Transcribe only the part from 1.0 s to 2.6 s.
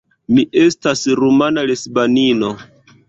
rumana lesbanino.